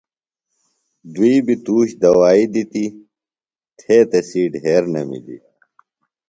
[1.13, 2.89] دُئیۡ بیۡ تُوش دوائیۡ دِتیۡ،
[3.79, 5.43] تھےۡ تسی ڈھیۡر نمِلیۡ